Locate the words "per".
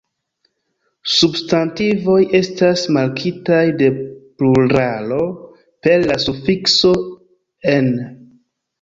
5.87-6.11